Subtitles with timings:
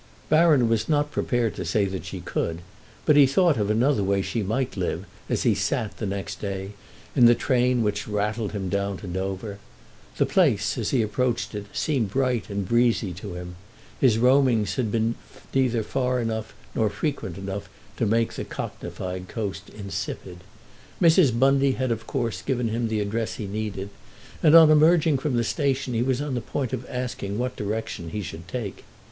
[0.29, 2.63] Baron was not prepared to say that she could,
[3.05, 6.71] but he thought of another way she might live as he sat, the next day,
[7.15, 9.59] in the train which rattled him down to Dover.
[10.17, 13.57] The place, as he approached it, seemed bright and breezy to him;
[13.99, 15.13] his roamings had been
[15.53, 20.39] neither far enough nor frequent enough to make the cockneyfied coast insipid.
[20.99, 21.37] Mrs.
[21.37, 23.91] Bundy had of course given him the address he needed,
[24.41, 28.09] and on emerging from the station he was on the point of asking what direction
[28.09, 28.83] he should take.